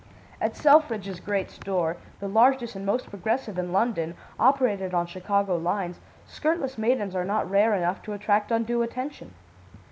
[0.41, 5.99] "At Selfridge's great store the largest and most progressive in London, operated on Chicago lines
[6.25, 9.35] skirtless maidens are not rare enough to attract undue attention.